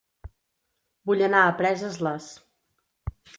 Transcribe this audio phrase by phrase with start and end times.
[1.09, 2.31] Vull anar a Preses, les